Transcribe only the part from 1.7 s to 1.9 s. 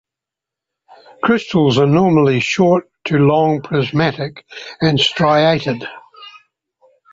are